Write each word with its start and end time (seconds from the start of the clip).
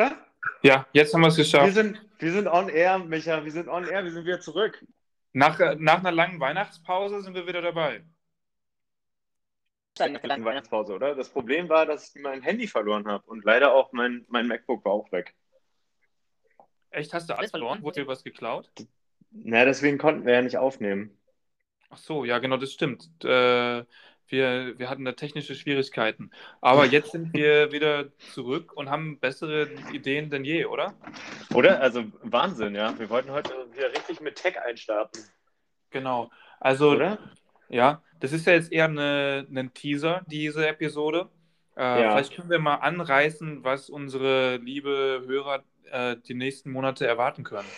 oder? 0.00 0.16
Ja, 0.62 0.86
jetzt 0.92 1.12
haben 1.14 1.20
wir 1.20 1.28
es 1.28 1.36
Wir 1.36 1.44
geschafft. 1.44 1.74
sind, 1.74 2.00
wir 2.18 2.32
sind 2.32 2.48
on 2.48 2.68
air, 2.68 2.98
Micha. 2.98 3.44
Wir 3.44 3.52
sind 3.52 3.68
on 3.68 3.86
air. 3.86 4.04
Wir 4.04 4.10
sind 4.12 4.24
wieder 4.24 4.40
zurück. 4.40 4.84
Nach, 5.32 5.58
nach 5.78 5.98
einer 6.00 6.12
langen 6.12 6.40
Weihnachtspause 6.40 7.22
sind 7.22 7.34
wir 7.34 7.46
wieder 7.46 7.62
dabei. 7.62 8.04
Nach 9.98 10.06
der 10.20 10.28
langen 10.28 10.44
Weihnachtspause, 10.44 10.94
oder? 10.94 11.14
Das 11.14 11.28
Problem 11.28 11.68
war, 11.68 11.84
dass 11.84 12.14
ich 12.14 12.22
mein 12.22 12.42
Handy 12.42 12.66
verloren 12.66 13.06
habe 13.06 13.24
und 13.26 13.44
leider 13.44 13.74
auch 13.74 13.92
mein, 13.92 14.24
mein 14.28 14.46
MacBook 14.46 14.84
war 14.84 14.92
auch 14.92 15.12
weg. 15.12 15.34
Echt, 16.90 17.12
hast 17.12 17.28
du 17.28 17.36
alles 17.36 17.50
verloren? 17.50 17.82
Wurde 17.82 18.00
dir 18.00 18.06
was 18.06 18.24
geklaut? 18.24 18.70
Na, 19.30 19.64
deswegen 19.64 19.98
konnten 19.98 20.24
wir 20.26 20.34
ja 20.34 20.42
nicht 20.42 20.56
aufnehmen. 20.56 21.16
Ach 21.90 21.98
so, 21.98 22.24
ja, 22.24 22.38
genau, 22.38 22.56
das 22.56 22.72
stimmt. 22.72 23.08
Äh, 23.22 23.84
wir, 24.32 24.78
wir 24.78 24.88
hatten 24.90 25.04
da 25.04 25.12
technische 25.12 25.54
Schwierigkeiten. 25.54 26.30
Aber 26.60 26.84
jetzt 26.86 27.12
sind 27.12 27.32
wir 27.34 27.72
wieder 27.72 28.06
zurück 28.32 28.72
und 28.74 28.90
haben 28.90 29.18
bessere 29.18 29.68
Ideen 29.92 30.30
denn 30.30 30.44
je, 30.44 30.64
oder? 30.66 30.94
Oder? 31.54 31.80
Also 31.80 32.04
Wahnsinn, 32.22 32.74
ja. 32.74 32.98
Wir 32.98 33.10
wollten 33.10 33.30
heute 33.30 33.50
wieder 33.74 33.90
richtig 33.90 34.20
mit 34.20 34.36
Tech 34.36 34.60
einstarten. 34.60 35.22
Genau. 35.90 36.30
Also, 36.60 36.92
Oder? 36.92 37.18
ja, 37.68 38.02
das 38.20 38.32
ist 38.32 38.46
ja 38.46 38.52
jetzt 38.52 38.70
eher 38.70 38.84
eine, 38.84 39.46
ein 39.54 39.72
Teaser, 39.74 40.22
diese 40.28 40.68
Episode. 40.68 41.28
Äh, 41.76 42.02
Ja. 42.02 42.10
Vielleicht 42.12 42.34
können 42.36 42.50
wir 42.50 42.58
mal 42.58 42.76
anreißen, 42.76 43.64
was 43.64 43.90
unsere 43.90 44.56
liebe 44.58 45.22
Hörer 45.26 45.64
äh, 45.90 46.16
die 46.28 46.34
nächsten 46.34 46.70
Monate 46.70 47.06
erwarten 47.06 47.42
können. 47.44 47.68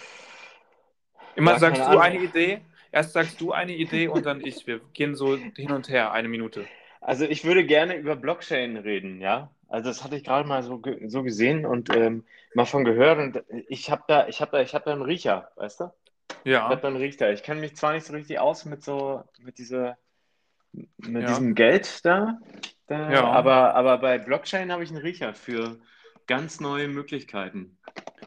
Immer 1.36 1.52
Ja, 1.52 1.58
sagst 1.58 1.80
du 1.80 1.86
Ahnung. 1.86 2.02
eine 2.02 2.18
Idee, 2.20 2.60
erst 2.92 3.12
sagst 3.14 3.40
du 3.40 3.52
eine 3.52 3.74
Idee 3.74 4.08
und 4.08 4.24
dann 4.26 4.40
ich. 4.40 4.66
Wir 4.66 4.80
gehen 4.92 5.16
so 5.16 5.36
hin 5.56 5.72
und 5.72 5.88
her, 5.88 6.12
eine 6.12 6.28
Minute. 6.28 6.66
Also 7.00 7.24
ich 7.24 7.44
würde 7.44 7.64
gerne 7.66 7.96
über 7.96 8.14
Blockchain 8.14 8.76
reden, 8.76 9.20
ja. 9.20 9.50
Also 9.68 9.88
das 9.88 10.04
hatte 10.04 10.16
ich 10.16 10.24
gerade 10.24 10.46
mal 10.46 10.62
so, 10.62 10.78
ge- 10.78 11.08
so 11.08 11.22
gesehen 11.22 11.66
und 11.66 11.90
ähm, 11.96 12.24
mal 12.54 12.66
von 12.66 12.84
gehört 12.84 13.18
und 13.18 13.42
ich 13.68 13.90
habe 13.90 14.04
da, 14.06 14.28
ich 14.28 14.40
habe 14.40 14.52
da, 14.52 14.60
ich 14.62 14.74
habe 14.74 14.84
da 14.84 14.92
einen 14.92 15.02
Riecher, 15.02 15.50
weißt 15.56 15.80
du? 15.80 15.84
Ich 16.44 16.52
habe 16.52 16.74
Ja, 16.74 16.76
da 16.76 16.88
einen 16.88 16.96
Riecher. 16.98 17.32
Ich 17.32 17.42
kenne 17.42 17.60
mich 17.60 17.74
zwar 17.74 17.92
nicht 17.94 18.06
so 18.06 18.12
richtig 18.12 18.38
aus 18.38 18.64
mit 18.66 18.84
so, 18.84 19.24
mit 19.38 19.58
dieser, 19.58 19.96
mit 20.72 21.22
Ja. 21.22 21.28
diesem 21.28 21.54
Geld 21.54 22.04
da, 22.04 22.38
da 22.86 23.10
Ja. 23.10 23.24
aber, 23.24 23.74
aber 23.74 23.98
bei 23.98 24.18
Blockchain 24.18 24.70
habe 24.70 24.84
ich 24.84 24.90
einen 24.90 25.00
Riecher 25.02 25.34
für 25.34 25.80
ganz 26.26 26.60
neue 26.60 26.88
Möglichkeiten. 26.88 27.78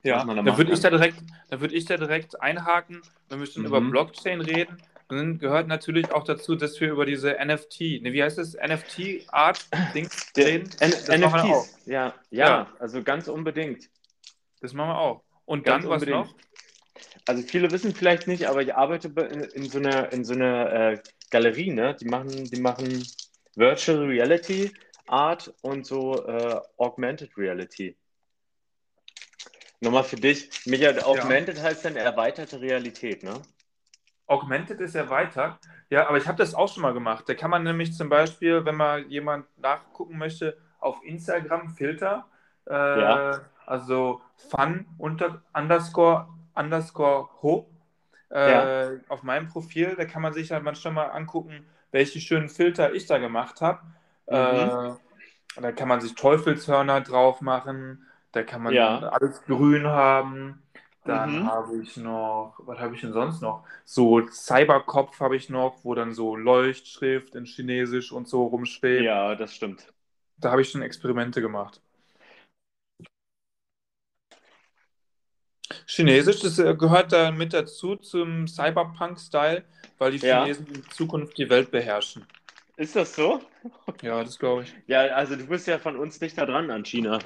Ja. 0.06 0.17
was 0.17 0.25
man 0.25 0.38
da 0.38 0.44
Da 0.44 0.52
machen 0.52 0.58
würde 0.59 0.73
ich 0.73 0.81
kann. 0.81 0.92
da 0.92 0.98
direkt, 0.98 1.17
da 1.50 1.61
würde 1.61 1.75
ich 1.75 1.86
da 1.86 1.98
direkt 1.98 2.42
einhaken, 2.42 3.02
wenn 3.30 3.39
wir 3.39 3.48
schon 3.48 3.64
Mhm. 3.64 3.67
über 3.67 3.81
Blockchain 3.81 4.42
reden. 4.42 4.78
Dann 5.08 5.38
gehört 5.38 5.67
natürlich 5.67 6.11
auch 6.11 6.23
dazu, 6.23 6.56
dass 6.56 6.80
wir 6.81 6.92
über 6.92 7.06
diese 7.06 7.36
NFT, 7.39 8.02
ne, 8.02 8.11
wie 8.11 8.23
heißt 8.23 8.38
das, 8.39 8.56
NFT-Art-Dings 8.56 10.33
Der, 10.33 10.45
reden. 10.48 10.70
Das 10.80 11.08
machen 11.08 11.22
wir 11.22 11.56
auch. 11.56 11.64
NFTs, 11.66 11.86
ja, 11.86 12.14
ja, 12.31 12.48
Ja. 12.48 12.73
also 12.80 13.03
ganz 13.03 13.28
unbedingt. 13.28 13.89
Das 14.61 14.73
machen 14.73 14.89
wir 14.89 14.98
auch. 15.00 15.23
Und 15.45 15.64
Ganz 15.64 15.83
dann 15.83 15.92
was 15.92 16.02
unbedingt. 16.02 16.26
noch? 16.28 16.36
Also 17.28 17.44
viele 17.44 17.70
wissen 17.72 17.94
vielleicht 17.94 18.28
nicht, 18.28 18.48
aber 18.48 18.61
ich 18.61 18.73
arbeite 18.76 19.09
bei- 19.09 19.28
in, 19.28 19.42
in 19.42 19.70
so 19.70 19.78
einer, 19.80 20.11
in 20.11 20.23
so 20.23 20.33
einer 20.33 20.72
äh, 20.94 21.00
Galerie, 21.30 21.72
ne? 21.72 21.95
Die 22.00 22.06
machen, 22.06 22.45
die 22.45 22.61
machen 22.61 23.03
Virtual 23.56 24.06
Reality 24.06 24.72
Art 25.08 25.53
und 25.61 25.86
so 25.86 26.26
äh, 26.26 26.59
Augmented 26.78 27.38
Reality. 27.38 27.95
Nochmal 29.81 30.04
für 30.04 30.16
dich, 30.16 30.50
Michael, 30.66 31.00
Augmented 31.02 31.62
heißt 31.62 31.86
dann 31.86 31.95
erweiterte 31.95 32.59
Realität, 32.62 33.23
ne? 33.23 33.42
Augmented 34.28 34.80
ist 34.82 34.95
erweitert. 34.95 35.59
Ja, 35.90 36.08
aber 36.08 36.17
ich 36.17 36.28
habe 36.28 36.38
das 36.38 36.56
auch 36.56 36.72
schon 36.73 36.82
mal 36.82 36.94
gemacht. 36.94 37.26
Da 37.28 37.36
kann 37.36 37.52
man 37.52 37.64
nämlich 37.64 37.94
zum 37.94 38.09
Beispiel, 38.09 38.66
wenn 38.66 38.76
man 38.76 39.08
jemand 39.09 39.45
nachgucken 39.59 40.17
möchte, 40.17 40.58
auf 40.80 41.00
Instagram 41.04 41.70
Filter, 41.70 42.26
äh, 42.67 42.73
Ja. 42.73 43.42
also 43.67 44.22
fun 44.50 44.88
unter, 44.98 45.44
underscore 45.54 46.28
underscore 46.56 47.30
ho 47.44 47.70
äh, 48.32 48.52
Ja. 48.52 48.99
auf 49.10 49.23
meinem 49.23 49.48
Profil, 49.48 49.95
da 49.95 50.05
kann 50.05 50.22
man 50.22 50.33
sich 50.33 50.52
halt 50.52 50.64
manchmal 50.64 50.94
mal 50.94 51.05
angucken, 51.08 51.67
welche 51.92 52.20
schönen 52.20 52.49
Filter 52.49 52.94
ich 52.94 53.05
da 53.05 53.20
gemacht 53.20 53.61
habe. 53.61 53.82
Mhm. 54.28 54.98
Äh, 55.58 55.61
da 55.61 55.72
kann 55.72 55.88
man 55.88 56.02
sich 56.02 56.16
Teufelshörner 56.16 57.02
drauf 57.02 57.42
machen, 57.42 58.05
da 58.36 58.44
kann 58.44 58.64
man 58.64 58.73
Ja. 58.73 59.00
alles 59.00 59.42
grün 59.46 59.88
haben. 59.88 60.62
Dann 61.06 61.44
Mhm. 61.44 61.48
habe 61.48 61.82
ich 61.82 61.96
noch, 61.98 62.56
was 62.66 62.80
habe 62.80 62.96
ich 62.96 63.02
denn 63.02 63.14
sonst 63.14 63.42
noch? 63.42 63.64
So 63.86 64.28
Cyberkopf 64.28 65.20
habe 65.22 65.36
ich 65.38 65.50
noch, 65.50 65.78
wo 65.84 65.96
dann 65.96 66.14
so 66.14 66.36
Leuchtschrift 66.36 67.36
in 67.36 67.46
Chinesisch 67.46 68.12
und 68.12 68.28
so 68.28 68.46
rumschwebt. 68.48 69.06
Ja, 69.06 69.36
das 69.36 69.54
stimmt. 69.54 69.94
Da 70.38 70.52
habe 70.52 70.62
ich 70.64 70.70
schon 70.70 70.82
Experimente 70.82 71.42
gemacht. 71.42 71.80
Chinesisch, 75.88 76.42
das 76.42 76.60
äh, 76.60 76.76
gehört 76.76 77.14
da 77.14 77.32
mit 77.32 77.54
dazu 77.54 77.96
zum 77.96 78.48
Cyberpunk-Style, 78.48 79.64
weil 79.98 80.12
die 80.12 80.26
Ja. 80.26 80.42
Chinesen 80.44 80.67
in 80.67 80.84
Zukunft 80.90 81.38
die 81.38 81.50
Welt 81.50 81.72
beherrschen. 81.72 82.26
Ist 82.77 82.95
das 82.95 83.15
so? 83.15 83.41
Ja, 84.02 84.23
das 84.23 84.37
glaube 84.37 84.63
ich. 84.63 84.73
Ja, 84.87 85.02
also 85.15 85.36
du 85.36 85.47
bist 85.47 85.67
ja 85.67 85.80
von 85.80 85.95
uns 85.97 86.19
dichter 86.19 86.45
dran 86.45 86.69
an 86.71 86.83
China. 86.83 87.19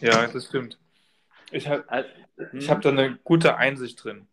Ja, 0.00 0.26
das 0.26 0.46
stimmt. 0.46 0.78
Ich 1.50 1.68
habe 1.68 1.84
Al- 1.88 2.06
ich 2.52 2.70
hab 2.70 2.80
da 2.82 2.90
eine 2.90 3.16
gute 3.24 3.56
Einsicht 3.56 4.02
drin. 4.02 4.26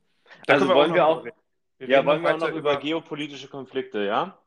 Da 0.45 0.53
Also 0.53 0.67
wollen 0.69 0.93
wir 0.93 1.01
noch 1.01 1.07
auch- 1.07 1.15
drüber 1.23 1.25
reden. 1.27 1.37
Wir 1.79 1.87
Ja, 1.89 2.05
wollen 2.05 2.21
wir 2.21 2.29
auch 2.29 2.37
noch 2.37 2.47
weiter 2.47 2.55
über 2.55 2.77
geopolitische 2.77 3.47
Konflikte, 3.47 4.05
ja? 4.05 4.37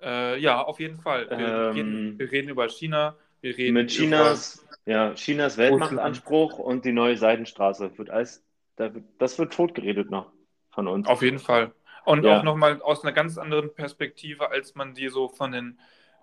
Äh, 0.00 0.38
ja, 0.38 0.62
auf 0.62 0.78
jeden 0.78 0.98
Fall. 0.98 1.28
Wir, 1.28 1.38
Ähm, 1.38 1.74
reden, 1.74 2.18
wir 2.20 2.30
reden 2.30 2.48
über 2.50 2.68
China, 2.68 3.16
wir 3.40 3.56
reden 3.56 3.74
Mit 3.74 3.90
Chinas, 3.90 4.64
ja, 4.84 5.12
Chinas 5.14 5.56
Weltmachtanspruch 5.58 6.58
und 6.58 6.84
die 6.84 6.92
neue 6.92 7.16
Seidenstraße. 7.16 7.98
Wird 7.98 8.10
alles, 8.10 8.44
da 8.76 8.90
das 9.18 9.38
wird 9.40 9.52
totgeredet 9.52 10.08
noch 10.10 10.30
von 10.70 10.86
uns. 10.86 11.06
über, 11.06 11.12
auf 11.12 11.22
jeden 11.22 11.40
Fall. 11.40 11.72
Und 12.06 12.24
Ja. 12.24 12.38
auch 12.38 12.42
nochmal 12.44 12.80
aus 12.82 13.02
einer 13.04 13.12
ganz 13.12 13.36
anderen 13.36 13.74
Perspektive, 13.74 14.50
als 14.50 14.74
man 14.74 14.94
die 14.94 15.08
so 15.08 15.28
von 15.28 15.52
den 15.52 15.78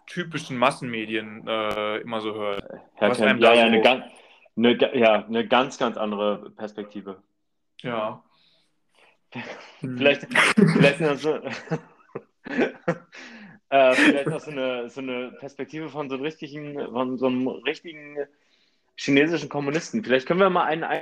typischen 0.08 0.58
Massenmedien 0.58 1.46
äh, 1.48 1.98
immer 1.98 2.22
so 2.22 2.34
hört. 2.34 2.64
Herr 2.96 3.12
was 3.12 3.18
Kemp, 3.20 3.40
ja, 3.42 3.54
ja, 3.54 3.62
so- 3.62 3.68
eine, 3.68 3.82
ganz, 3.82 4.06
eine, 4.58 4.98
ja, 4.98 5.26
eine 5.26 5.48
ganz, 5.48 5.78
ganz 5.78 5.98
andere 5.98 6.50
Perspektive. 6.52 7.22
Ja. 7.82 8.24
Vielleicht, 9.82 10.28
vielleicht 10.56 11.02
noch 11.02 11.18
so, 11.18 11.36
äh, 13.70 13.94
vielleicht 13.96 14.28
noch 14.28 14.40
so 14.40 14.52
eine, 14.52 14.90
so 14.90 15.02
eine 15.02 15.32
Perspektive 15.40 15.90
von 15.90 16.10
so 16.10 16.16
einem 16.16 16.24
richtigen, 16.24 16.80
von 16.92 17.18
so 17.18 17.28
einem 17.28 17.48
richtigen 17.48 18.18
chinesischen 18.96 19.50
Kommunisten. 19.50 20.04
Vielleicht 20.04 20.28
können 20.28 20.40
wir 20.40 20.50
mal 20.50 20.66
einen 20.66 20.84
ein 20.84 21.02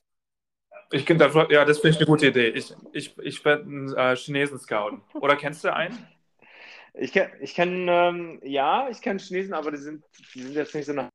Ich 0.92 1.06
dafür, 1.06 1.50
ja, 1.52 1.64
das 1.64 1.80
finde 1.80 1.92
ich 1.92 1.98
eine 1.98 2.06
gute 2.06 2.28
Idee. 2.28 2.50
Ich, 2.50 2.74
ich, 2.92 3.18
ich 3.20 3.46
werde 3.46 3.64
einen 3.64 3.94
äh, 3.96 4.16
Chinesen 4.16 4.60
scouten. 4.60 5.02
Oder 5.14 5.36
kennst 5.38 5.64
du 5.64 5.74
einen? 5.74 5.98
Ich 6.94 7.14
kenne, 7.14 7.32
ich 7.40 7.54
kenn, 7.56 7.88
ähm, 7.88 8.40
ja, 8.44 8.90
ich 8.90 9.02
kenne 9.02 9.20
Chinesen, 9.20 9.54
aber 9.54 9.72
die 9.72 9.78
sind, 9.78 10.04
die 10.34 10.44
sind 10.44 10.54
jetzt 10.54 10.76
nicht 10.76 10.86
so 10.86 10.94
nach. 10.94 11.08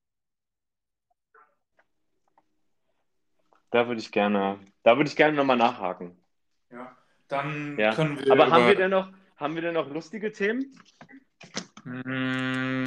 Da 3.71 3.87
würde 3.87 4.01
ich 4.01 4.11
gerne, 4.11 4.59
da 4.83 4.97
würde 4.97 5.11
ich 5.11 5.17
gerne 5.17 5.37
nochmal 5.37 5.57
nachhaken. 5.59 6.17
Ja. 6.71 6.97
Dann 7.29 7.77
Ja. 7.79 7.95
können 7.95 8.19
wir. 8.19 8.33
Aber 8.33 8.51
haben 8.51 8.63
über- 8.63 8.69
wir 8.69 8.77
denn 8.77 8.91
noch, 8.91 9.13
haben 9.37 9.55
wir 9.55 9.63
denn 9.63 9.75
noch 9.75 9.91
lustige 9.91 10.33
Themen? 10.33 10.73
Mm, 11.85 12.85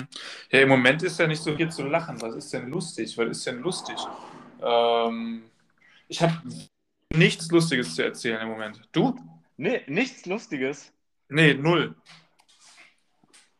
Ja, 0.51 0.61
im 0.61 0.69
Moment 0.69 1.03
ist 1.03 1.19
ja 1.19 1.27
nicht 1.27 1.43
so 1.43 1.55
viel 1.55 1.69
zu 1.69 1.83
lachen. 1.83 2.19
Was 2.21 2.33
ist 2.35 2.51
denn 2.53 2.69
lustig? 2.69 3.15
Was 3.17 3.27
ist 3.29 3.45
denn 3.45 3.59
lustig? 3.61 3.95
Ähm, 4.61 5.43
ich 6.07 6.21
habe 6.21 6.41
nichts 7.15 7.49
Lustiges 7.51 7.95
zu 7.95 8.03
erzählen 8.03 8.41
im 8.41 8.49
Moment. 8.49 8.81
Du? 8.91 9.15
Nee, 9.57 9.81
nichts 9.87 10.25
Lustiges. 10.25 10.93
Nee, 11.27 11.53
null. 11.53 11.95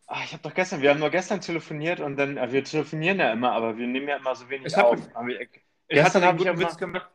Ah, 0.08 0.22
ich 0.24 0.34
habe 0.34 0.42
doch 0.42 0.54
gestern, 0.54 0.82
wir 0.82 0.90
haben 0.90 1.00
nur 1.00 1.10
gestern 1.12 1.40
telefoniert 1.42 2.00
und 2.00 2.18
dann, 2.18 2.38
äh, 2.38 2.52
wir 2.52 2.64
telefonieren 2.64 3.20
ja 3.20 3.32
immer, 3.32 3.52
aber 3.52 3.78
wir 3.78 3.86
nehmen 3.86 4.08
ja 4.08 4.16
immer 4.18 4.36
so 4.36 4.50
wenig 4.50 4.68
Ich 4.68 4.76
hab- 4.76 4.86
auf. 4.86 5.00
Wir- 5.26 5.42
Ich 5.42 5.50
Gestern 5.96 6.22
hatte 6.24 6.26
hab 6.26 6.30
einen 6.34 6.40
ich 6.42 6.50
aber- 6.50 6.60
Witz 6.60 6.78
gemacht. 6.78 7.10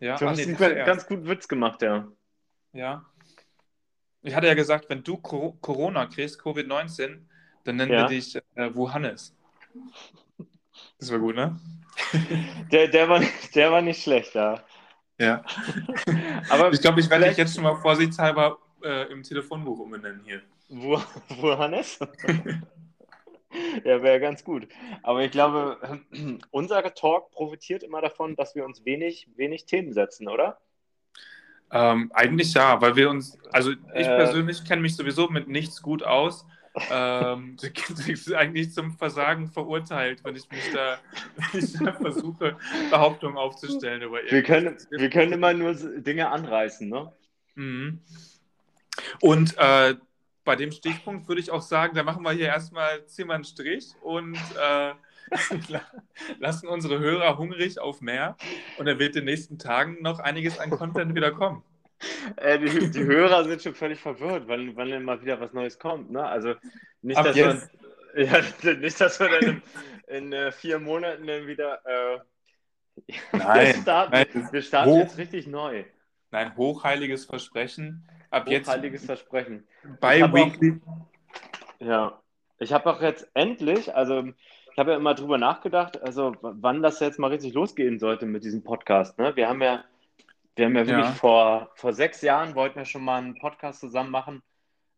Ja, 0.00 0.16
Du 0.16 0.26
ah, 0.26 0.30
hast 0.30 0.38
einen 0.40 0.56
ganz 0.56 1.06
guten 1.06 1.26
Witz 1.26 1.48
gemacht, 1.48 1.82
ja. 1.82 2.06
Ja. 2.72 3.04
Ich 4.22 4.34
hatte 4.34 4.46
ja 4.46 4.54
gesagt, 4.54 4.88
wenn 4.88 5.02
du 5.02 5.16
Co- 5.16 5.52
Corona 5.60 6.06
kriegst, 6.06 6.40
Covid-19, 6.40 7.26
dann 7.64 7.76
nennen 7.76 7.92
Ja. 7.92 8.02
wir 8.02 8.08
dich 8.08 8.36
äh, 8.54 8.74
Wuhannes. 8.74 9.34
Das 10.98 11.10
war 11.10 11.18
gut, 11.18 11.34
ne? 11.36 11.58
Der, 12.70 12.88
der, 12.88 13.08
war, 13.08 13.20
der 13.54 13.72
war 13.72 13.80
nicht 13.82 14.02
schlecht, 14.02 14.34
ja. 14.34 14.62
Ja. 15.18 15.42
Aber 16.48 16.72
Ich 16.72 16.80
glaube, 16.80 17.00
ich 17.00 17.10
werde 17.10 17.28
dich 17.28 17.36
jetzt 17.36 17.54
schon 17.54 17.64
mal 17.64 17.76
vorsichtshalber 17.76 18.58
äh, 18.82 19.10
im 19.12 19.22
Telefonbuch 19.22 19.78
umbenennen 19.78 20.22
hier. 20.24 20.42
Wo, 20.68 21.00
wo 21.40 21.58
Hannes? 21.58 21.98
ja, 23.84 24.02
wäre 24.02 24.20
ganz 24.20 24.44
gut. 24.44 24.68
Aber 25.02 25.24
ich 25.24 25.32
glaube, 25.32 25.78
unser 26.50 26.82
Talk 26.94 27.30
profitiert 27.32 27.82
immer 27.82 28.00
davon, 28.00 28.36
dass 28.36 28.54
wir 28.54 28.64
uns 28.64 28.84
wenig, 28.84 29.28
wenig 29.36 29.66
Themen 29.66 29.92
setzen, 29.92 30.28
oder? 30.28 30.58
Ähm, 31.70 32.10
eigentlich 32.14 32.54
ja, 32.54 32.80
weil 32.80 32.96
wir 32.96 33.10
uns, 33.10 33.36
also 33.52 33.72
ich 33.72 34.06
Äh. 34.06 34.16
persönlich 34.16 34.64
kenne 34.64 34.82
mich 34.82 34.96
sowieso 34.96 35.28
mit 35.28 35.48
nichts 35.48 35.82
gut 35.82 36.02
aus. 36.02 36.46
Ähm, 36.90 37.56
ist 38.06 38.32
eigentlich 38.32 38.72
zum 38.72 38.92
Versagen 38.92 39.48
verurteilt, 39.48 40.22
wenn 40.24 40.36
ich 40.36 40.48
mich 40.50 40.72
da, 40.72 40.98
ich 41.52 41.72
da 41.72 41.92
versuche, 41.92 42.56
Behauptungen 42.90 43.36
aufzustellen 43.36 44.02
über 44.02 44.18
Wir 44.22 44.42
können, 44.42 44.76
wir 44.90 45.10
können 45.10 45.32
immer 45.32 45.52
nur 45.52 45.74
Dinge 45.74 46.30
anreißen, 46.30 46.88
ne? 46.88 47.12
Mhm. 47.54 48.00
Und 49.20 49.56
äh, 49.58 49.94
bei 50.44 50.56
dem 50.56 50.72
Stichpunkt 50.72 51.28
würde 51.28 51.40
ich 51.40 51.50
auch 51.50 51.62
sagen, 51.62 51.94
da 51.94 52.02
machen 52.02 52.22
wir 52.22 52.32
hier 52.32 52.46
erstmal, 52.46 53.04
ziehen 53.06 53.28
wir 53.28 53.34
einen 53.34 53.44
Strich 53.44 53.92
und 54.00 54.38
äh, 54.58 54.94
lassen 56.38 56.68
unsere 56.68 56.98
Hörer 56.98 57.36
hungrig 57.38 57.78
auf 57.78 58.00
mehr. 58.00 58.36
Und 58.78 58.86
dann 58.86 58.98
wird 58.98 59.16
in 59.16 59.22
den 59.22 59.24
nächsten 59.26 59.58
Tagen 59.58 59.98
noch 60.00 60.20
einiges 60.20 60.58
an 60.58 60.70
Content 60.70 61.14
wieder 61.14 61.32
kommen. 61.32 61.62
Äh, 62.36 62.58
die, 62.58 62.90
die, 62.90 63.04
Hörer 63.04 63.44
sind 63.44 63.62
schon 63.62 63.74
völlig 63.74 63.98
verwirrt, 63.98 64.44
wann, 64.46 64.76
wann 64.76 64.88
denn 64.88 65.02
mal 65.02 65.20
wieder 65.20 65.40
was 65.40 65.52
Neues 65.52 65.78
kommt. 65.78 66.10
Ne? 66.10 66.24
Also 66.24 66.54
nicht, 67.02 67.18
dass 67.18 67.34
wir, 67.34 67.68
ja, 68.16 68.74
nicht, 68.74 69.00
dass 69.00 69.18
wir 69.18 69.28
dann 69.28 69.62
in, 70.06 70.26
in 70.26 70.32
äh, 70.32 70.52
vier 70.52 70.78
Monaten 70.78 71.26
dann 71.26 71.46
wieder. 71.46 71.80
Äh, 71.84 72.18
nein, 73.32 73.66
wir 73.66 73.74
starten, 73.82 74.12
nein, 74.12 74.48
wir 74.52 74.62
starten 74.62 74.90
hoch, 74.90 74.98
jetzt 74.98 75.18
richtig 75.18 75.46
neu. 75.46 75.84
Nein, 76.30 76.56
hochheiliges 76.56 77.24
Versprechen. 77.24 78.08
Ab 78.30 78.46
hochheiliges 78.46 79.02
jetzt, 79.02 79.06
Versprechen. 79.06 79.66
Bei 80.00 80.20
Weekly. 80.32 80.80
ja, 81.80 82.20
ich 82.58 82.72
habe 82.72 82.90
auch 82.90 83.00
jetzt 83.00 83.28
endlich, 83.34 83.94
also 83.94 84.28
ich 84.72 84.78
habe 84.78 84.92
ja 84.92 84.96
immer 84.96 85.14
drüber 85.14 85.38
nachgedacht, 85.38 86.00
also 86.02 86.36
wann 86.40 86.82
das 86.82 87.00
jetzt 87.00 87.18
mal 87.18 87.30
richtig 87.30 87.54
losgehen 87.54 87.98
sollte 87.98 88.26
mit 88.26 88.44
diesem 88.44 88.62
Podcast. 88.62 89.18
Ne? 89.18 89.34
Wir 89.34 89.48
haben 89.48 89.62
ja 89.62 89.84
wir 90.58 90.66
haben 90.66 90.76
ja 90.76 90.86
wirklich 90.86 91.06
ja. 91.06 91.12
Vor, 91.12 91.70
vor 91.74 91.92
sechs 91.92 92.20
Jahren 92.20 92.54
wollten 92.56 92.76
wir 92.76 92.84
schon 92.84 93.04
mal 93.04 93.18
einen 93.18 93.38
Podcast 93.38 93.80
zusammen 93.80 94.10
machen. 94.10 94.42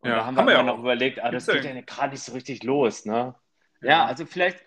Und 0.00 0.08
ja, 0.08 0.16
da 0.16 0.24
haben, 0.24 0.36
haben 0.38 0.46
wir, 0.46 0.56
wir 0.56 0.62
noch 0.62 0.78
überlegt, 0.78 1.22
ah, 1.22 1.30
das 1.30 1.46
geht 1.46 1.64
ja 1.64 1.78
gerade 1.82 2.12
nicht 2.12 2.22
so 2.22 2.32
richtig 2.32 2.62
los. 2.62 3.04
Ne? 3.04 3.34
Ja, 3.82 3.88
ja 3.88 4.04
also 4.06 4.24
vielleicht 4.24 4.64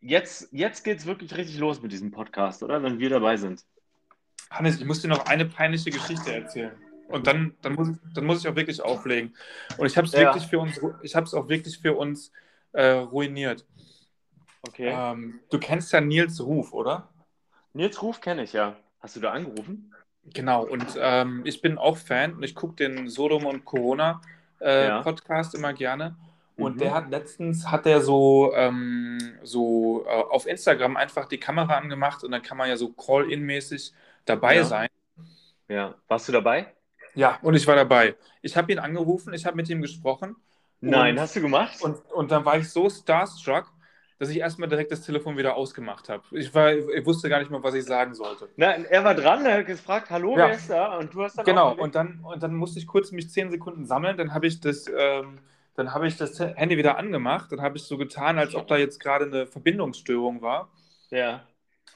jetzt, 0.00 0.48
jetzt 0.52 0.84
geht 0.84 0.98
es 0.98 1.06
wirklich 1.06 1.34
richtig 1.34 1.58
los 1.58 1.80
mit 1.80 1.92
diesem 1.92 2.10
Podcast, 2.10 2.62
oder? 2.62 2.82
Wenn 2.82 2.98
wir 2.98 3.08
dabei 3.08 3.38
sind. 3.38 3.64
Hannes, 4.50 4.78
ich 4.78 4.84
muss 4.84 5.00
dir 5.00 5.08
noch 5.08 5.24
eine 5.26 5.46
peinliche 5.46 5.90
Geschichte 5.90 6.34
erzählen. 6.34 6.76
Und 7.08 7.26
dann, 7.26 7.54
dann, 7.62 7.72
muss, 7.74 7.88
dann 8.14 8.24
muss 8.26 8.40
ich 8.40 8.48
auch 8.48 8.56
wirklich 8.56 8.82
auflegen. 8.82 9.34
Und 9.78 9.86
ich 9.86 9.96
habe 9.96 10.06
es 10.06 10.12
ja. 10.12 10.20
wirklich 10.20 10.46
für 10.46 10.58
uns, 10.58 10.78
ich 11.02 11.14
habe 11.16 11.24
es 11.24 11.32
auch 11.32 11.48
wirklich 11.48 11.78
für 11.78 11.96
uns 11.96 12.32
äh, 12.72 12.88
ruiniert. 12.88 13.64
Okay. 14.68 14.92
Ähm, 14.94 15.40
du 15.50 15.58
kennst 15.58 15.92
ja 15.92 16.00
Nils 16.02 16.44
Ruf, 16.44 16.74
oder? 16.74 17.08
Nils 17.72 18.02
Ruf 18.02 18.20
kenne 18.20 18.42
ich 18.42 18.52
ja. 18.52 18.76
Hast 19.00 19.16
du 19.16 19.20
da 19.20 19.32
angerufen? 19.32 19.92
Genau, 20.34 20.64
und 20.64 20.86
ähm, 20.98 21.42
ich 21.44 21.60
bin 21.60 21.78
auch 21.78 21.96
Fan 21.96 22.34
und 22.34 22.42
ich 22.42 22.54
gucke 22.54 22.74
den 22.76 23.08
Sodom 23.08 23.46
und 23.46 23.64
Corona 23.64 24.20
äh, 24.60 24.88
ja. 24.88 25.02
Podcast 25.02 25.54
immer 25.54 25.72
gerne. 25.72 26.16
Und 26.56 26.76
mhm. 26.76 26.78
der 26.78 26.94
hat 26.94 27.10
letztens 27.10 27.70
hat 27.70 27.86
er 27.86 28.00
so, 28.00 28.52
ähm, 28.54 29.18
so 29.42 30.04
äh, 30.06 30.10
auf 30.10 30.46
Instagram 30.46 30.96
einfach 30.96 31.26
die 31.26 31.38
Kamera 31.38 31.76
angemacht 31.76 32.24
und 32.24 32.30
dann 32.30 32.42
kann 32.42 32.56
man 32.56 32.68
ja 32.68 32.76
so 32.76 32.92
Call-In-mäßig 32.92 33.92
dabei 34.24 34.56
ja. 34.56 34.64
sein. 34.64 34.88
Ja, 35.68 35.94
warst 36.08 36.28
du 36.28 36.32
dabei? 36.32 36.72
Ja, 37.14 37.38
und 37.42 37.54
ich 37.54 37.66
war 37.66 37.76
dabei. 37.76 38.16
Ich 38.42 38.56
habe 38.56 38.72
ihn 38.72 38.78
angerufen, 38.78 39.34
ich 39.34 39.44
habe 39.46 39.56
mit 39.56 39.68
ihm 39.68 39.82
gesprochen. 39.82 40.36
Nein, 40.80 41.14
und, 41.14 41.20
hast 41.20 41.36
du 41.36 41.40
gemacht? 41.40 41.80
Und, 41.82 41.98
und 42.12 42.30
dann 42.30 42.44
war 42.44 42.58
ich 42.58 42.70
so 42.70 42.88
starstruck, 42.88 43.72
dass 44.18 44.30
ich 44.30 44.38
erstmal 44.38 44.68
direkt 44.68 44.92
das 44.92 45.02
Telefon 45.02 45.36
wieder 45.36 45.56
ausgemacht 45.56 46.08
habe. 46.08 46.22
Ich, 46.30 46.54
war, 46.54 46.72
ich 46.72 47.04
wusste 47.04 47.28
gar 47.28 47.38
nicht 47.38 47.50
mehr, 47.50 47.62
was 47.62 47.74
ich 47.74 47.84
sagen 47.84 48.14
sollte. 48.14 48.48
Na, 48.56 48.72
er 48.72 49.04
war 49.04 49.14
dran, 49.14 49.44
er 49.44 49.58
hat 49.58 49.66
gefragt, 49.66 50.10
hallo, 50.10 50.32
ja. 50.32 50.48
wer 50.48 50.54
ist 50.54 50.70
da? 50.70 50.96
Und 50.98 51.12
du 51.12 51.22
hast 51.22 51.36
dann 51.36 51.44
Genau, 51.44 51.74
und 51.74 51.94
dann, 51.94 52.20
und 52.22 52.42
dann 52.42 52.54
musste 52.54 52.78
ich 52.78 52.86
kurz 52.86 53.12
mich 53.12 53.30
zehn 53.30 53.50
Sekunden 53.50 53.84
sammeln, 53.84 54.16
dann 54.16 54.32
habe 54.32 54.46
ich 54.46 54.60
das. 54.60 54.86
Ähm, 54.94 55.38
dann 55.76 55.92
habe 55.92 56.06
ich 56.08 56.16
das 56.16 56.40
Handy 56.40 56.78
wieder 56.78 56.96
angemacht, 56.96 57.52
dann 57.52 57.60
habe 57.60 57.76
ich 57.76 57.84
so 57.84 57.98
getan, 57.98 58.38
als 58.38 58.54
ob 58.54 58.66
da 58.66 58.78
jetzt 58.78 58.98
gerade 58.98 59.26
eine 59.26 59.46
Verbindungsstörung 59.46 60.40
war. 60.40 60.70
Ja. 61.10 61.46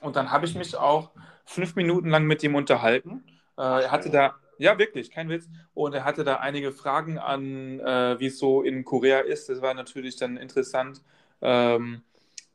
Und 0.00 0.16
dann 0.16 0.31
habe 0.31 0.44
ich 0.46 0.55
mich 0.55 0.76
auch 0.76 1.11
fünf 1.46 1.76
Minuten 1.76 2.11
lang 2.11 2.26
mit 2.26 2.43
ihm 2.43 2.55
unterhalten. 2.55 3.25
Äh, 3.56 3.62
er 3.62 3.90
hatte 3.90 4.11
da, 4.11 4.34
ja 4.58 4.78
wirklich, 4.78 5.11
kein 5.11 5.31
Witz, 5.31 5.49
und 5.73 5.94
er 5.94 6.05
hatte 6.05 6.25
da 6.25 6.37
einige 6.37 6.73
Fragen 6.73 7.19
an, 7.19 7.81
äh, 7.81 8.20
wie 8.20 8.26
es 8.26 8.38
so 8.38 8.62
in 8.62 8.84
Korea 8.84 9.20
ist. 9.20 9.49
Das 9.49 9.62
war 9.62 9.73
natürlich 9.73 10.16
dann 10.16 10.37
interessant. 10.37 11.00
Ähm, 11.40 12.02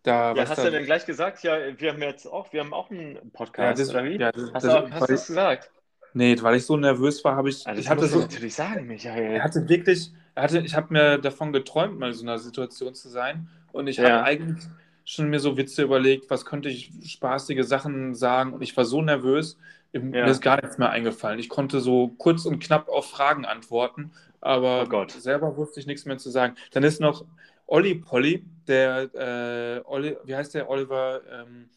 da, 0.06 0.34
ja, 0.34 0.48
hast 0.48 0.57
da, 0.57 0.66
du 0.66 0.72
denn 0.72 0.86
gleich 0.86 1.06
gesagt, 1.06 1.44
ja, 1.44 1.57
wir 1.78 1.92
haben 1.92 2.02
jetzt 2.02 2.28
auch, 2.28 2.54
wir 2.54 2.62
haben 2.62 2.74
auch 2.74 2.92
einen 2.92 3.31
Podcast, 3.31 3.80
ja, 3.80 3.86
das, 3.86 3.90
oder 3.90 4.04
wie? 4.06 4.18
Ja, 4.18 4.31
das, 4.31 4.54
hast, 4.54 4.66
das, 4.66 4.92
hast 4.92 5.10
du 5.10 5.13
das 5.13 5.28
gesagt? 5.28 5.72
Nee, 6.13 6.38
weil 6.42 6.56
ich 6.56 6.66
so 6.66 6.78
nervös 6.78 7.24
war, 7.25 7.36
habe 7.36 7.50
ich. 7.50 7.68
Also 7.68 7.81
ich 7.81 7.90
hatte 7.90 8.07
so, 8.07 8.19
natürlich 8.19 8.56
sagen, 8.56 8.88
Michael. 8.88 9.34
Er 9.34 9.44
hatte 9.44 9.68
wirklich, 9.68 10.12
er 10.36 10.44
hatte, 10.44 10.60
ich 10.60 10.75
habe 10.75 10.94
mir 10.94 11.18
davon 11.18 11.52
geträumt, 11.52 12.00
mal 12.00 12.07
in 12.07 12.13
so 12.13 12.24
einer 12.24 12.38
Situation 12.38 12.94
zu 12.94 13.10
sein. 13.10 13.50
Und 13.74 13.88
ich 13.88 13.98
ja. 13.98 14.10
habe 14.10 14.24
eigentlich 14.24 14.63
schon 15.04 15.30
mir 15.30 15.40
so 15.40 15.57
Witze 15.57 15.84
überlegt, 15.84 16.30
was 16.30 16.46
könnte 16.46 16.69
ich 16.69 16.92
spaßige 17.04 17.66
Sachen 17.66 18.16
sagen. 18.16 18.54
Und 18.54 18.62
ich 18.62 18.78
war 18.78 18.86
so 18.86 19.02
nervös, 19.02 19.57
ja. 19.92 20.00
mir 20.00 20.25
ist 20.28 20.42
gar 20.42 20.62
nichts 20.62 20.78
mehr 20.78 20.90
eingefallen. 20.90 21.40
Ich 21.40 21.50
konnte 21.50 21.80
so 21.81 22.10
kurz 22.18 22.46
und 22.46 22.60
knapp 22.60 22.88
auf 22.88 23.10
Fragen 23.10 23.44
antworten, 23.46 24.12
aber 24.40 24.88
oh 24.90 25.06
selber 25.07 25.57
wusste 25.57 25.80
ich 25.80 25.88
nichts 25.88 26.06
mehr 26.06 26.18
zu 26.18 26.30
sagen. 26.30 26.56
Dann 26.72 26.84
ist 26.84 27.02
noch 27.02 27.25
Olli 27.67 27.95
Polly, 27.95 28.45
der, 28.67 29.09
äh, 29.13 29.81
Olli, 29.85 30.17
wie 30.23 30.35
heißt 30.35 30.53
der, 30.53 30.69
Oliver, 30.69 31.21
ähm, 31.31 31.69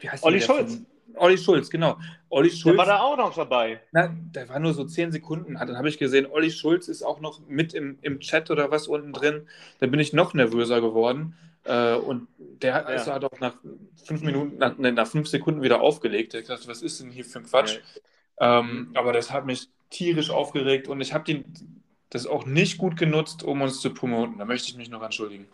wie 0.00 0.08
heißt 0.08 0.24
Olli 0.24 0.40
Schulz. 0.40 0.74
Von, 0.74 0.86
Olli 1.16 1.38
Schulz, 1.38 1.70
genau. 1.70 1.98
Olli 2.28 2.50
Schulz. 2.50 2.76
Der 2.76 2.86
war 2.86 2.86
da 2.86 3.00
auch 3.00 3.16
noch 3.16 3.34
dabei. 3.34 3.80
Na, 3.92 4.08
der 4.34 4.48
war 4.48 4.58
nur 4.58 4.74
so 4.74 4.84
zehn 4.84 5.12
Sekunden. 5.12 5.54
Dann 5.54 5.76
habe 5.76 5.88
ich 5.88 5.98
gesehen, 5.98 6.26
Olli 6.26 6.50
Schulz 6.50 6.88
ist 6.88 7.02
auch 7.02 7.20
noch 7.20 7.40
mit 7.46 7.74
im, 7.74 7.98
im 8.02 8.20
Chat 8.20 8.50
oder 8.50 8.70
was 8.70 8.88
unten 8.88 9.12
drin. 9.12 9.48
Da 9.78 9.86
bin 9.86 10.00
ich 10.00 10.12
noch 10.12 10.34
nervöser 10.34 10.80
geworden. 10.80 11.36
Äh, 11.64 11.94
und 11.94 12.28
der 12.38 12.74
hat, 12.74 12.88
ja. 12.88 12.96
also 12.96 13.12
hat 13.12 13.24
auch 13.24 13.40
nach 13.40 13.54
fünf 14.04 14.22
Minuten, 14.22 14.58
nach, 14.58 14.76
nach 14.76 15.06
fünf 15.06 15.28
Sekunden 15.28 15.62
wieder 15.62 15.80
aufgelegt. 15.80 16.34
Ich 16.34 16.46
dachte, 16.46 16.68
was 16.68 16.82
ist 16.82 17.00
denn 17.00 17.10
hier 17.10 17.24
für 17.24 17.38
ein 17.38 17.44
Quatsch? 17.44 17.78
Ja. 18.40 18.60
Ähm, 18.60 18.90
aber 18.94 19.12
das 19.12 19.30
hat 19.30 19.46
mich 19.46 19.68
tierisch 19.90 20.30
aufgeregt 20.30 20.88
und 20.88 21.00
ich 21.00 21.14
habe 21.14 21.24
den 21.24 21.83
das 22.14 22.26
auch 22.26 22.46
nicht 22.46 22.78
gut 22.78 22.96
genutzt, 22.96 23.42
um 23.42 23.62
uns 23.62 23.80
zu 23.80 23.92
promoten. 23.92 24.38
Da 24.38 24.44
möchte 24.44 24.68
ich 24.68 24.76
mich 24.76 24.88
noch 24.88 25.02
entschuldigen. 25.02 25.48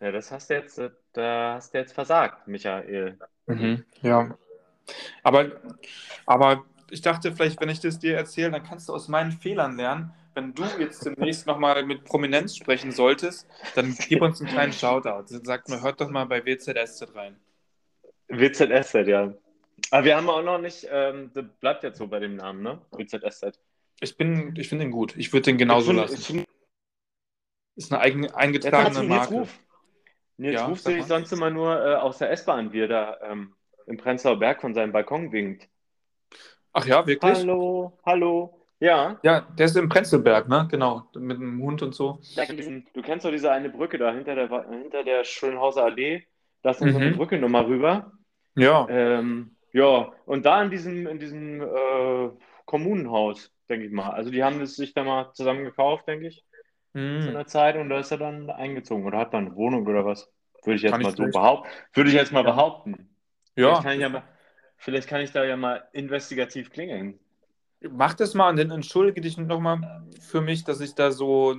Ja, 0.00 0.12
das 0.12 0.30
hast 0.30 0.50
du 0.50 0.54
jetzt, 0.54 0.78
äh, 0.78 0.90
da 1.12 1.54
hast 1.54 1.74
du 1.74 1.78
jetzt 1.78 1.92
versagt, 1.92 2.46
Michael. 2.46 3.18
Mhm, 3.46 3.84
ja. 4.02 4.36
Aber, 5.22 5.50
aber 6.26 6.64
ich 6.90 7.00
dachte, 7.00 7.32
vielleicht, 7.32 7.60
wenn 7.60 7.68
ich 7.68 7.80
das 7.80 7.98
dir 7.98 8.16
erzähle, 8.16 8.50
dann 8.52 8.62
kannst 8.62 8.88
du 8.88 8.94
aus 8.94 9.08
meinen 9.08 9.32
Fehlern 9.32 9.76
lernen. 9.76 10.12
Wenn 10.34 10.54
du 10.54 10.64
jetzt 10.78 11.04
demnächst 11.04 11.46
nochmal 11.46 11.84
mit 11.84 12.04
Prominenz 12.04 12.56
sprechen 12.56 12.92
solltest, 12.92 13.48
dann 13.74 13.96
gib 14.08 14.22
uns 14.22 14.40
einen 14.40 14.50
kleinen 14.50 14.72
Shoutout. 14.72 15.24
Sag 15.26 15.68
mir, 15.68 15.82
hört 15.82 16.00
doch 16.00 16.10
mal 16.10 16.26
bei 16.26 16.44
WZSZ 16.44 17.14
rein. 17.14 17.36
WZSZ, 18.28 19.08
ja. 19.08 19.32
Aber 19.90 20.04
wir 20.04 20.16
haben 20.16 20.28
auch 20.28 20.42
noch 20.42 20.58
nicht, 20.58 20.86
ähm, 20.90 21.30
das 21.34 21.44
bleibt 21.60 21.82
jetzt 21.82 21.98
so 21.98 22.06
bei 22.06 22.20
dem 22.20 22.36
Namen, 22.36 22.62
ne? 22.62 22.80
WZSZ. 22.92 23.58
Ich, 24.00 24.16
bin, 24.16 24.54
ich 24.56 24.68
finde 24.68 24.84
ihn 24.84 24.90
gut. 24.90 25.16
Ich 25.16 25.32
würde 25.32 25.44
den 25.44 25.58
genauso 25.58 25.92
find, 25.92 26.00
lassen. 26.00 26.22
Find, 26.22 26.44
ist 27.76 27.92
eine 27.92 28.00
eigen, 28.00 28.30
eingetragene 28.30 29.02
Marke. 29.04 29.34
Nils 29.34 29.40
Ruf, 29.40 29.60
Nils 30.36 30.54
ja, 30.54 30.66
Ruf 30.66 30.80
sehe 30.80 30.98
ich 30.98 31.04
sonst 31.04 31.32
immer 31.32 31.50
nur 31.50 31.84
äh, 31.84 31.94
aus 31.94 32.18
der 32.18 32.30
S-Bahn, 32.30 32.72
wie 32.72 32.80
er 32.80 32.88
da 32.88 33.18
ähm, 33.22 33.54
im 33.86 33.96
Prenzlauer 33.96 34.38
Berg 34.38 34.60
von 34.60 34.74
seinem 34.74 34.92
Balkon 34.92 35.32
winkt. 35.32 35.68
Ach 36.72 36.86
ja, 36.86 37.06
wirklich? 37.06 37.38
Hallo, 37.38 37.98
hallo. 38.04 38.66
Ja. 38.80 39.18
Ja, 39.22 39.40
der 39.40 39.66
ist 39.66 39.76
im 39.76 39.88
Prenzlberg, 39.88 40.48
ne? 40.48 40.68
Genau, 40.70 41.08
mit 41.16 41.38
dem 41.38 41.60
Hund 41.60 41.82
und 41.82 41.94
so. 41.94 42.20
Du 42.94 43.02
kennst 43.02 43.24
doch 43.24 43.30
diese 43.30 43.50
eine 43.50 43.70
Brücke 43.70 43.98
da 43.98 44.12
hinter 44.12 44.34
der, 44.36 44.70
hinter 44.70 45.02
der 45.02 45.24
Schönhauser 45.24 45.84
Allee. 45.84 46.24
Da 46.62 46.70
ist 46.70 46.80
mhm. 46.80 46.92
so 46.92 46.98
eine 46.98 47.10
mhm. 47.10 47.16
Brücke 47.16 47.38
nochmal 47.38 47.64
rüber. 47.64 48.12
Ja. 48.54 48.86
Ähm, 48.88 49.56
ja, 49.72 50.12
und 50.26 50.46
da 50.46 50.62
in 50.62 50.70
diesem, 50.70 51.06
in 51.06 51.18
diesem 51.18 51.60
äh, 51.60 52.30
Kommunenhaus, 52.64 53.52
denke 53.68 53.86
ich 53.86 53.92
mal. 53.92 54.10
Also 54.10 54.30
die 54.30 54.42
haben 54.42 54.60
es 54.60 54.76
sich 54.76 54.94
da 54.94 55.04
mal 55.04 55.32
zusammen 55.32 55.64
gekauft, 55.64 56.08
denke 56.08 56.28
ich, 56.28 56.44
hm. 56.94 57.22
zu 57.22 57.28
einer 57.28 57.46
Zeit 57.46 57.76
und 57.76 57.88
da 57.88 57.98
ist 57.98 58.10
er 58.10 58.18
dann 58.18 58.50
eingezogen 58.50 59.04
oder 59.04 59.18
hat 59.18 59.34
dann 59.34 59.46
eine 59.46 59.56
Wohnung 59.56 59.86
oder 59.86 60.04
was. 60.04 60.30
Würde 60.64 60.76
ich 60.76 60.82
jetzt 60.82 60.92
kann 60.92 61.02
mal 61.02 61.10
ich 61.10 61.16
so 61.16 61.24
behaupten. 61.24 61.68
Würde 61.94 62.10
ich 62.10 62.16
jetzt 62.16 62.32
mal 62.32 62.44
ja. 62.44 62.50
behaupten. 62.50 63.08
Ja. 63.56 63.80
Vielleicht 63.80 63.82
kann, 63.82 63.92
ich 63.94 64.00
ja 64.00 64.08
mal, 64.08 64.22
vielleicht 64.76 65.08
kann 65.08 65.20
ich 65.20 65.32
da 65.32 65.44
ja 65.44 65.56
mal 65.56 65.88
investigativ 65.92 66.70
klingeln. 66.70 67.18
Mach 67.80 68.14
das 68.14 68.34
mal 68.34 68.50
und 68.50 68.56
dann 68.56 68.70
entschuldige 68.70 69.20
dich 69.20 69.38
nochmal 69.38 70.04
für 70.20 70.40
mich, 70.40 70.64
dass 70.64 70.80
ich 70.80 70.94
da 70.94 71.12
so 71.12 71.56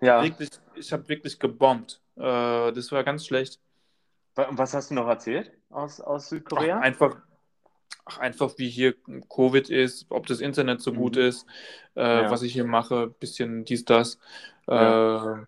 ja. 0.00 0.22
wirklich, 0.22 0.50
ich 0.74 0.92
habe 0.92 1.08
wirklich 1.08 1.38
gebombt. 1.38 2.00
Äh, 2.16 2.72
das 2.72 2.90
war 2.90 3.04
ganz 3.04 3.26
schlecht. 3.26 3.60
Was 4.34 4.74
hast 4.74 4.90
du 4.90 4.94
noch 4.94 5.08
erzählt 5.08 5.52
aus, 5.68 6.00
aus 6.00 6.28
Südkorea? 6.28 6.78
Ach, 6.78 6.84
einfach, 6.84 7.16
ach, 8.08 8.18
einfach 8.18 8.54
wie 8.56 8.68
hier 8.68 8.94
Covid 9.28 9.70
ist, 9.70 10.06
ob 10.10 10.26
das 10.26 10.40
Internet 10.40 10.80
so 10.80 10.92
mhm. 10.92 10.96
gut 10.96 11.16
ist, 11.16 11.46
äh, 11.96 12.00
ja. 12.00 12.30
was 12.30 12.42
ich 12.42 12.52
hier 12.52 12.64
mache, 12.64 13.08
bisschen 13.20 13.64
dies, 13.64 13.84
das. 13.84 14.18
Ja. 14.66 15.40
Äh, 15.40 15.44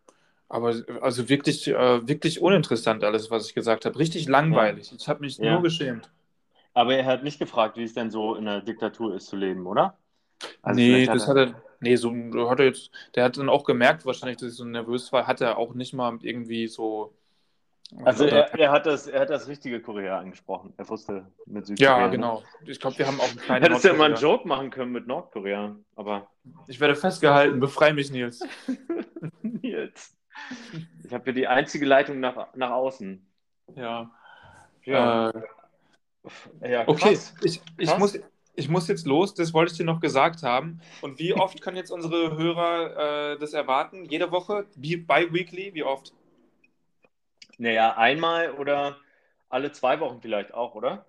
aber 0.49 0.75
also 1.00 1.29
wirklich, 1.29 1.69
äh, 1.69 2.09
wirklich 2.09 2.40
uninteressant 2.40 3.05
alles, 3.05 3.31
was 3.31 3.47
ich 3.47 3.55
gesagt 3.55 3.85
habe. 3.85 3.99
Richtig 3.99 4.29
langweilig. 4.29 4.90
Ja. 4.90 4.97
Ich 4.99 5.09
habe 5.09 5.21
mich 5.21 5.38
nur 5.38 5.62
geschämt. 5.62 6.11
Aber 6.75 6.95
er 6.95 7.07
hat 7.07 7.23
nicht 7.23 7.38
gefragt, 7.38 7.76
wie 7.76 7.85
es 7.85 7.95
denn 7.95 8.11
so 8.11 8.35
in 8.35 8.45
der 8.45 8.61
Diktatur 8.61 9.14
ist 9.14 9.26
zu 9.26 9.37
leben, 9.37 9.67
oder? 9.67 9.97
Also 10.62 10.81
nee, 10.81 11.07
das 11.07 11.29
hat, 11.29 11.37
er, 11.37 11.55
Nee, 11.81 11.97
so 11.97 12.12
hat 12.50 12.61
er 12.61 12.67
jetzt, 12.67 12.90
der 13.14 13.25
hat 13.25 13.38
dann 13.38 13.49
auch 13.49 13.64
gemerkt, 13.64 14.05
wahrscheinlich, 14.05 14.38
dass 14.38 14.50
ich 14.50 14.57
so 14.57 14.64
nervös 14.64 15.12
war, 15.12 15.26
hat 15.26 15.40
er 15.40 15.57
auch 15.57 15.75
nicht 15.75 15.95
mal 15.95 16.19
irgendwie 16.23 16.69
so. 16.69 17.14
Also 18.05 18.25
er, 18.25 18.55
er, 18.55 18.71
hat 18.71 18.87
das, 18.87 19.07
er 19.07 19.21
hat 19.21 19.31
das 19.31 19.49
richtige 19.49 19.81
Korea 19.81 20.19
angesprochen. 20.19 20.73
Er 20.77 20.89
wusste 20.89 21.27
mit 21.47 21.67
Südkorea. 21.67 22.01
Ja, 22.03 22.07
genau. 22.09 22.43
Ich 22.65 22.79
glaube, 22.79 22.99
wir 22.99 23.07
haben 23.07 23.21
auch 23.21 23.29
einen 23.29 23.39
kleinen. 23.45 23.63
Hättest 23.65 23.85
du 23.85 23.89
ja 23.89 23.95
mal 23.95 24.07
einen 24.07 24.17
Joke 24.17 24.47
machen 24.47 24.71
können 24.71 24.93
mit 24.93 25.07
Nordkorea, 25.07 25.77
aber. 25.97 26.29
Ich 26.69 26.81
werde 26.81 26.95
festgehalten. 26.95 27.59
Befrei 27.59 27.93
mich, 27.93 28.11
Nils. 28.11 28.41
Nils. 29.43 30.17
Ich 31.05 31.13
habe 31.13 31.25
hier 31.25 31.33
die 31.33 31.47
einzige 31.49 31.85
Leitung 31.85 32.21
nach, 32.21 32.55
nach 32.55 32.71
außen. 32.71 33.27
Ja. 33.75 34.11
Ja. 34.85 35.31
Äh, 35.31 36.71
ja 36.71 36.89
okay, 36.89 37.19
ich, 37.43 37.61
ich, 37.79 37.99
muss, 37.99 38.19
ich 38.55 38.69
muss 38.69 38.89
jetzt 38.89 39.07
los, 39.07 39.35
das 39.35 39.53
wollte 39.53 39.73
ich 39.73 39.79
dir 39.79 39.85
noch 39.85 40.01
gesagt 40.01 40.43
haben. 40.43 40.81
Und 41.03 41.19
wie 41.19 41.35
oft 41.35 41.61
können 41.61 41.77
jetzt 41.77 41.91
unsere 41.91 42.37
Hörer 42.37 43.33
äh, 43.33 43.39
das 43.39 43.53
erwarten? 43.53 44.05
Jede 44.05 44.31
Woche? 44.31 44.67
Bi-weekly? 44.77 45.75
Wie 45.75 45.83
oft? 45.83 46.13
Naja, 47.61 47.95
einmal 47.99 48.52
oder 48.52 48.97
alle 49.50 49.71
zwei 49.71 50.00
Wochen 50.00 50.23
vielleicht 50.23 50.55
auch, 50.55 50.75
oder? 50.75 51.05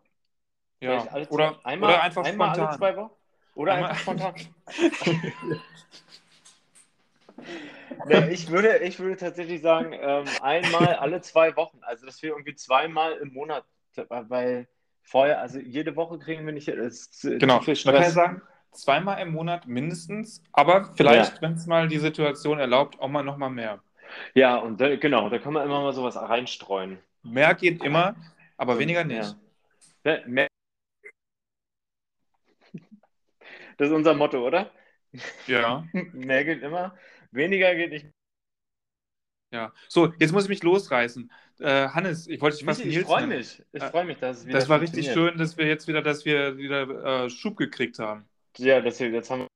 Ja, 0.81 1.07
oder, 1.29 1.57
einmal, 1.63 1.93
oder 1.93 2.03
einfach 2.03 2.25
einmal 2.25 2.49
spontan. 2.49 2.67
alle 2.67 2.77
zwei 2.77 2.97
Wochen? 2.97 3.11
Oder 3.55 3.73
einmal. 3.73 3.89
einfach 3.91 4.01
spontan. 4.01 4.35
nee, 8.05 8.33
ich, 8.33 8.49
würde, 8.49 8.79
ich 8.79 8.99
würde 8.99 9.15
tatsächlich 9.15 9.61
sagen, 9.61 9.93
ähm, 9.93 10.25
einmal 10.41 10.95
alle 10.95 11.21
zwei 11.21 11.55
Wochen. 11.55 11.79
Also, 11.83 12.05
dass 12.05 12.21
wir 12.21 12.31
irgendwie 12.31 12.55
zweimal 12.55 13.13
im 13.13 13.31
Monat, 13.31 13.63
weil 14.09 14.67
vorher, 15.03 15.39
also 15.39 15.57
jede 15.57 15.95
Woche 15.95 16.19
kriegen 16.19 16.45
wir 16.45 16.51
nicht. 16.51 16.67
Das, 16.67 17.11
genau, 17.21 17.61
man 17.61 17.75
kann 17.75 17.93
ja 17.93 18.09
sagen, 18.09 18.41
zweimal 18.73 19.21
im 19.21 19.31
Monat 19.31 19.67
mindestens, 19.67 20.43
aber 20.51 20.91
vielleicht, 20.95 21.35
ja. 21.35 21.41
wenn 21.41 21.53
es 21.53 21.65
mal 21.65 21.87
die 21.87 21.99
Situation 21.99 22.59
erlaubt, 22.59 22.99
auch 22.99 23.07
mal 23.07 23.23
nochmal 23.23 23.51
mehr. 23.51 23.81
Ja, 24.33 24.57
und 24.57 24.79
da, 24.79 24.95
genau, 24.95 25.29
da 25.29 25.39
kann 25.39 25.53
man 25.53 25.65
immer 25.65 25.81
mal 25.81 25.93
sowas 25.93 26.15
reinstreuen. 26.15 26.99
Mehr 27.23 27.53
geht 27.55 27.83
immer, 27.83 28.15
aber 28.57 28.79
weniger 28.79 29.03
nicht. 29.03 29.35
Ja. 30.03 30.19
Mehr. 30.25 30.47
Das 33.77 33.87
ist 33.87 33.93
unser 33.93 34.13
Motto, 34.13 34.45
oder? 34.45 34.71
Ja. 35.47 35.85
Mehr 36.13 36.45
geht 36.45 36.61
immer, 36.61 36.95
weniger 37.31 37.73
geht 37.75 37.91
nicht. 37.91 38.07
Ja, 39.53 39.73
so, 39.89 40.13
jetzt 40.17 40.31
muss 40.31 40.43
ich 40.43 40.49
mich 40.49 40.63
losreißen. 40.63 41.29
Äh, 41.59 41.89
Hannes, 41.89 42.27
ich 42.27 42.39
wollte 42.39 42.57
dich 42.57 42.65
fast 42.65 42.85
Ich 42.85 42.99
freue 43.01 43.27
mich. 43.27 43.61
Ich 43.73 43.83
freue 43.83 44.05
mich, 44.05 44.17
dass 44.17 44.39
es 44.39 44.45
wieder 44.45 44.57
Das 44.57 44.69
war 44.69 44.79
richtig 44.79 45.11
schön, 45.11 45.37
dass 45.37 45.57
wir 45.57 45.67
jetzt 45.67 45.87
wieder, 45.87 46.01
dass 46.01 46.23
wir 46.25 46.57
wieder 46.57 47.25
äh, 47.25 47.29
Schub 47.29 47.57
gekriegt 47.57 47.99
haben. 47.99 48.25
Ja, 48.57 48.79
das 48.81 48.99
jetzt 48.99 49.29
haben 49.29 49.41
wir. 49.41 49.47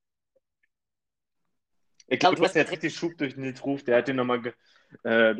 Ich 2.07 2.19
glaube, 2.19 2.35
du 2.35 2.43
hast 2.43 2.55
jetzt 2.55 2.71
richtig 2.71 2.95
Schub 2.95 3.17
durch 3.17 3.35
Nils 3.35 3.63
Ruf. 3.65 3.83
Der 3.83 3.97
hat 3.97 4.07
dir 4.07 4.13
nochmal. 4.13 4.53
Äh, 5.03 5.35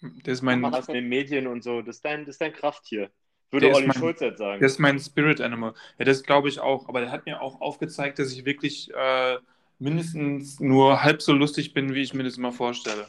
das 0.00 0.34
ist 0.34 0.42
mein. 0.42 0.62
Was 0.62 0.86
mit 0.88 0.96
den 0.96 1.08
Medien 1.08 1.46
und 1.46 1.62
so. 1.62 1.82
Das 1.82 1.96
ist 1.96 2.04
dein, 2.04 2.20
das 2.20 2.34
ist 2.34 2.40
dein 2.40 2.52
Krafttier. 2.52 3.10
Würde 3.50 3.72
Olli 3.72 3.86
mein, 3.86 3.96
Schulz 3.96 4.20
jetzt 4.20 4.38
sagen. 4.38 4.60
Das 4.60 4.72
ist 4.72 4.78
mein 4.78 4.98
Spirit 4.98 5.40
Animal. 5.40 5.74
Ja, 5.98 6.04
das 6.04 6.22
glaube 6.22 6.48
ich 6.48 6.60
auch. 6.60 6.88
Aber 6.88 7.00
der 7.00 7.10
hat 7.10 7.26
mir 7.26 7.40
auch 7.40 7.60
aufgezeigt, 7.60 8.18
dass 8.18 8.32
ich 8.32 8.44
wirklich. 8.44 8.92
Äh, 8.94 9.38
mindestens 9.78 10.60
nur 10.60 11.02
halb 11.02 11.22
so 11.22 11.32
lustig 11.32 11.74
bin, 11.74 11.94
wie 11.94 12.02
ich 12.02 12.14
mir 12.14 12.24
das 12.24 12.36
immer 12.36 12.52
vorstelle. 12.52 13.06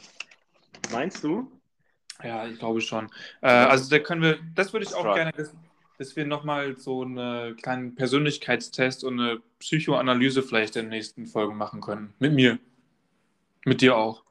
Meinst 0.92 1.24
du? 1.24 1.50
Ja, 2.22 2.46
ich 2.46 2.58
glaube 2.58 2.80
schon. 2.80 3.10
Äh, 3.42 3.48
also 3.48 3.90
da 3.90 3.98
können 3.98 4.22
wir, 4.22 4.38
das 4.54 4.72
würde 4.72 4.86
ich 4.86 4.94
auch 4.94 5.14
gerne, 5.14 5.32
dass, 5.32 5.54
dass 5.98 6.16
wir 6.16 6.26
nochmal 6.26 6.76
so 6.76 7.02
einen 7.02 7.56
kleinen 7.56 7.94
Persönlichkeitstest 7.94 9.04
und 9.04 9.20
eine 9.20 9.42
Psychoanalyse 9.58 10.42
vielleicht 10.42 10.76
in 10.76 10.86
den 10.86 10.90
nächsten 10.90 11.26
Folgen 11.26 11.56
machen 11.56 11.80
können. 11.80 12.14
Mit 12.18 12.34
mir. 12.34 12.58
Mit 13.64 13.80
dir 13.80 13.96
auch. 13.96 14.24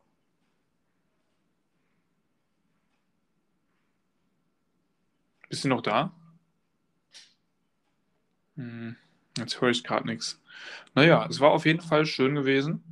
Bist 5.50 5.64
du 5.64 5.70
noch 5.70 5.82
da? 5.82 6.12
Hm, 8.56 8.96
jetzt 9.38 9.62
höre 9.62 9.70
ich 9.70 9.84
gerade 9.84 10.08
nichts. 10.08 10.42
Naja, 10.96 11.28
es 11.30 11.40
war 11.40 11.52
auf 11.52 11.66
jeden 11.66 11.82
Fall 11.82 12.06
schön 12.06 12.36
gewesen. 12.36 12.84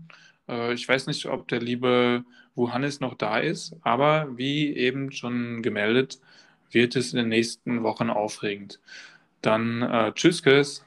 Äh, 0.48 0.74
ich 0.74 0.88
weiß 0.88 1.08
nicht, 1.08 1.26
ob 1.26 1.48
der 1.48 1.62
liebe 1.62 2.26
Wuhannes 2.56 3.00
noch 3.00 3.16
da 3.16 3.40
ist, 3.40 3.76
aber 3.82 4.38
wie 4.38 4.76
eben 4.76 5.12
schon 5.12 5.62
gemeldet, 5.64 6.20
wird 6.74 6.96
es 6.96 7.14
in 7.14 7.18
den 7.18 7.30
nächsten 7.30 7.84
Wochen 7.84 8.10
aufregend. 8.10 8.80
Dann 9.42 9.82
äh, 9.82 10.12
tschüss, 10.14 10.44
Chris. 10.44 10.84